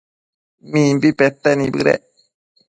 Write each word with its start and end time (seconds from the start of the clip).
Mimbi 0.71 1.09
pete 1.17 1.49
nibëdec 1.55 2.01